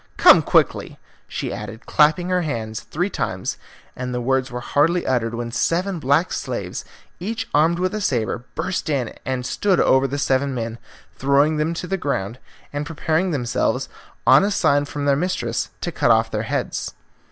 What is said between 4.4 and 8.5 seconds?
were hardly uttered when seven black slaves, each armed with a sabre,